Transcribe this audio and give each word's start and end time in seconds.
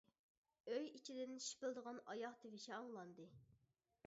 ئۆي 0.71 0.87
ئىچىدىن 0.99 1.37
شىپىلدىغان 1.49 2.01
ئاياق 2.07 2.41
تىۋىشى 2.47 2.75
ئاڭلاندى. 2.79 3.33